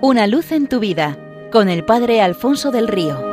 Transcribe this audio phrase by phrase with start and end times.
[0.00, 1.18] Una luz en tu vida
[1.50, 3.27] con el Padre Alfonso del Río.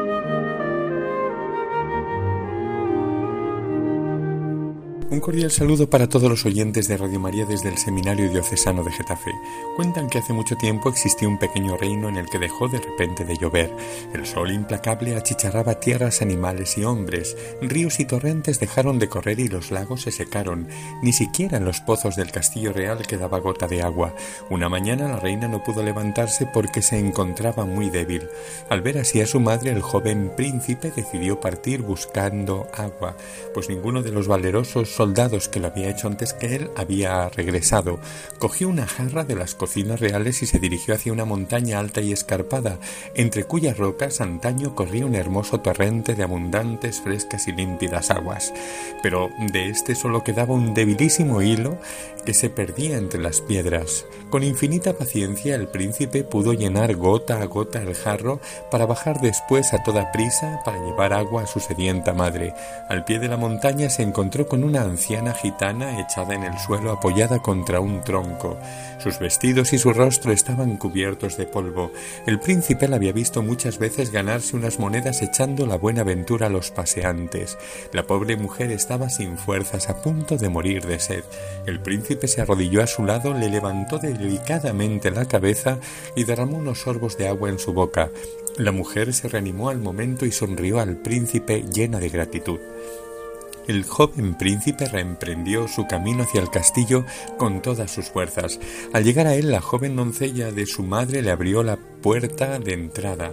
[5.15, 8.91] Un cordial saludo para todos los oyentes de Radio María desde el Seminario Diocesano de
[8.91, 9.31] Getafe.
[9.77, 13.23] Cuentan que hace mucho tiempo existía un pequeño reino en el que dejó de repente
[13.23, 13.73] de llover.
[14.13, 17.37] El sol implacable achicharraba tierras, animales y hombres.
[17.61, 20.67] Ríos y torrentes dejaron de correr y los lagos se secaron.
[21.01, 24.13] Ni siquiera en los pozos del castillo real quedaba gota de agua.
[24.49, 28.27] Una mañana la reina no pudo levantarse porque se encontraba muy débil.
[28.67, 33.15] Al ver así a su madre, el joven príncipe decidió partir buscando agua,
[33.53, 37.99] pues ninguno de los valerosos soldados que lo había hecho antes que él había regresado.
[38.39, 42.11] Cogió una jarra de las cocinas reales y se dirigió hacia una montaña alta y
[42.11, 42.79] escarpada,
[43.13, 48.51] entre cuyas rocas antaño corría un hermoso torrente de abundantes, frescas y límpidas aguas.
[49.03, 51.77] Pero de este solo quedaba un debilísimo hilo
[52.25, 54.05] que se perdía entre las piedras.
[54.31, 59.71] Con infinita paciencia el príncipe pudo llenar gota a gota el jarro para bajar después
[59.73, 62.55] a toda prisa para llevar agua a su sedienta madre.
[62.89, 66.91] Al pie de la montaña se encontró con una anciana gitana echada en el suelo
[66.91, 68.57] apoyada contra un tronco.
[68.99, 71.91] Sus vestidos y su rostro estaban cubiertos de polvo.
[72.25, 76.49] El príncipe la había visto muchas veces ganarse unas monedas echando la buena ventura a
[76.49, 77.57] los paseantes.
[77.91, 81.23] La pobre mujer estaba sin fuerzas, a punto de morir de sed.
[81.65, 85.77] El príncipe se arrodilló a su lado, le levantó delicadamente la cabeza
[86.15, 88.09] y derramó unos sorbos de agua en su boca.
[88.57, 92.59] La mujer se reanimó al momento y sonrió al príncipe llena de gratitud.
[93.67, 97.05] El joven príncipe reemprendió su camino hacia el castillo
[97.37, 98.59] con todas sus fuerzas.
[98.93, 102.73] Al llegar a él, la joven doncella de su madre le abrió la puerta de
[102.73, 103.31] entrada.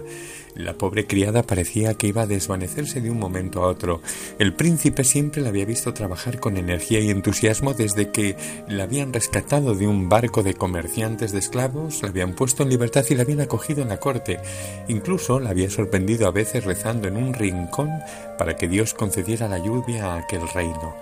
[0.55, 4.01] La pobre criada parecía que iba a desvanecerse de un momento a otro.
[4.37, 8.37] El príncipe siempre la había visto trabajar con energía y entusiasmo desde que
[8.67, 13.03] la habían rescatado de un barco de comerciantes de esclavos, la habían puesto en libertad
[13.09, 14.39] y la habían acogido en la corte.
[14.87, 17.89] Incluso la había sorprendido a veces rezando en un rincón
[18.37, 20.95] para que Dios concediera la lluvia a aquel reino.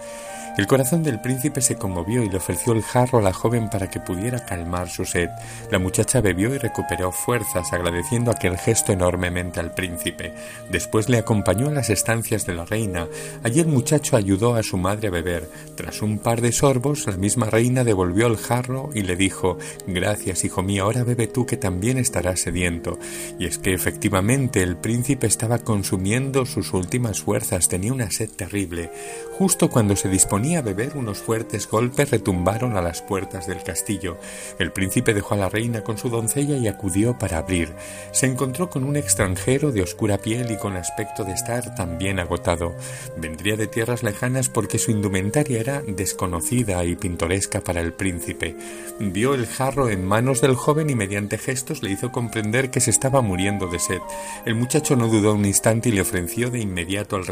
[0.58, 3.90] El corazón del príncipe se conmovió y le ofreció el jarro a la joven para
[3.90, 5.30] que pudiera calmar su sed.
[5.72, 10.34] La muchacha bebió y recuperó fuerzas, agradeciendo aquel gesto enormemente al príncipe.
[10.70, 13.08] Después le acompañó a las estancias de la reina.
[13.44, 15.50] Allí el muchacho ayudó a su madre a beber.
[15.76, 19.58] Tras un par de sorbos, la misma reina devolvió el jarro y le dijo
[19.88, 23.00] Gracias, hijo mío, ahora bebe tú que también estarás sediento.
[23.40, 28.92] Y es que efectivamente el príncipe estaba consumiendo sus últimas fuerzas, tenía una sed terrible.
[29.38, 34.18] Justo cuando se disponía a beber, unos fuertes golpes retumbaron a las puertas del castillo.
[34.60, 37.74] El príncipe dejó a la reina con su doncella y acudió para abrir.
[38.12, 42.76] Se encontró con un extranjero de oscura piel y con aspecto de estar también agotado.
[43.18, 48.56] Vendría de tierras lejanas porque su indumentaria era desconocida y pintoresca para el príncipe.
[49.00, 52.90] Vio el jarro en manos del joven y mediante gestos le hizo comprender que se
[52.90, 54.00] estaba muriendo de sed.
[54.46, 57.26] El muchacho no dudó un instante y le ofreció de inmediato el,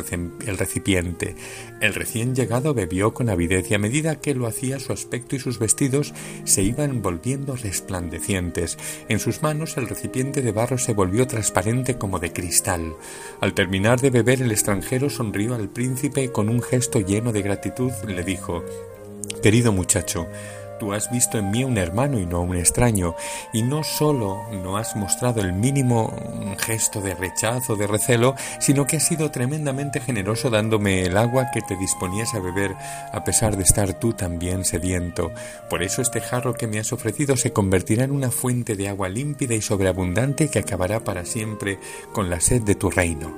[0.57, 1.35] recipiente.
[1.81, 5.39] El recién llegado bebió con avidez y a medida que lo hacía su aspecto y
[5.39, 8.77] sus vestidos se iban volviendo resplandecientes.
[9.07, 12.95] En sus manos el recipiente de barro se volvió transparente como de cristal.
[13.39, 17.41] Al terminar de beber el extranjero sonrió al príncipe y con un gesto lleno de
[17.41, 18.63] gratitud le dijo
[19.41, 20.27] Querido muchacho,
[20.79, 23.15] Tú has visto en mí un hermano y no un extraño,
[23.51, 26.13] y no solo no has mostrado el mínimo
[26.57, 31.61] gesto de rechazo, de recelo, sino que has sido tremendamente generoso dándome el agua que
[31.61, 32.75] te disponías a beber,
[33.11, 35.31] a pesar de estar tú también sediento.
[35.69, 39.09] Por eso este jarro que me has ofrecido se convertirá en una fuente de agua
[39.09, 41.79] límpida y sobreabundante que acabará para siempre
[42.13, 43.35] con la sed de tu reino.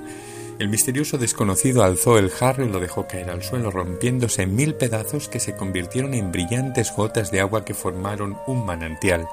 [0.62, 4.76] El misterioso desconocido alzó el jarro y lo dejó caer al suelo, rompiéndose en mil
[4.76, 9.28] pedazos que se convirtieron en brillantes gotas de agua que formaron un manantial.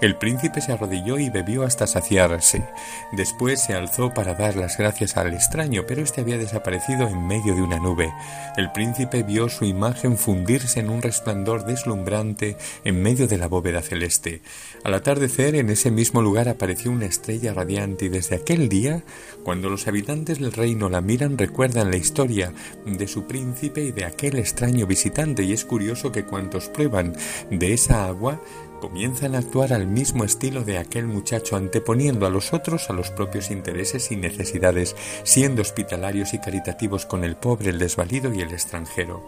[0.00, 2.68] El príncipe se arrodilló y bebió hasta saciarse.
[3.12, 7.54] Después se alzó para dar las gracias al extraño, pero éste había desaparecido en medio
[7.54, 8.12] de una nube.
[8.56, 13.82] El príncipe vio su imagen fundirse en un resplandor deslumbrante en medio de la bóveda
[13.82, 14.42] celeste.
[14.82, 19.04] Al atardecer, en ese mismo lugar apareció una estrella radiante y desde aquel día,
[19.44, 22.52] cuando los habitantes del rey no la miran recuerdan la historia
[22.86, 27.14] de su príncipe y de aquel extraño visitante y es curioso que cuantos prueban
[27.50, 28.40] de esa agua
[28.80, 33.10] comienzan a actuar al mismo estilo de aquel muchacho anteponiendo a los otros a los
[33.10, 38.52] propios intereses y necesidades, siendo hospitalarios y caritativos con el pobre, el desvalido y el
[38.52, 39.22] extranjero.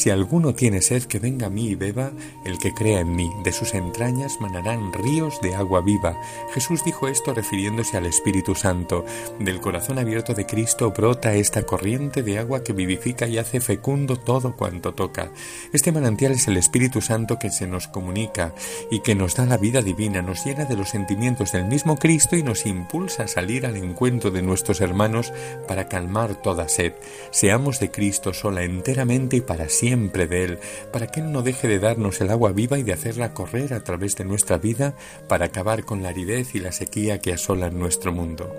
[0.00, 2.12] Si alguno tiene sed, que venga a mí y beba,
[2.46, 6.18] el que crea en mí, de sus entrañas manarán ríos de agua viva.
[6.54, 9.04] Jesús dijo esto refiriéndose al Espíritu Santo.
[9.38, 14.16] Del corazón abierto de Cristo brota esta corriente de agua que vivifica y hace fecundo
[14.16, 15.32] todo cuanto toca.
[15.74, 18.54] Este manantial es el Espíritu Santo que se nos comunica
[18.90, 22.36] y que nos da la vida divina, nos llena de los sentimientos del mismo Cristo
[22.36, 25.30] y nos impulsa a salir al encuentro de nuestros hermanos
[25.68, 26.94] para calmar toda sed.
[27.32, 30.58] Seamos de Cristo sola enteramente y para siempre de Él,
[30.92, 33.82] para que Él no deje de darnos el agua viva y de hacerla correr a
[33.82, 34.94] través de nuestra vida
[35.26, 38.54] para acabar con la aridez y la sequía que asolan nuestro mundo.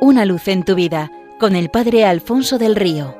[0.00, 1.10] Una luz en tu vida
[1.40, 3.19] con el Padre Alfonso del Río.